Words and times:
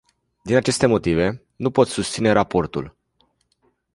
Din 0.43 0.55
aceste 0.55 0.85
motive, 0.85 1.43
nu 1.55 1.71
pot 1.71 1.87
susține 1.87 2.31
raportul. 2.31 2.97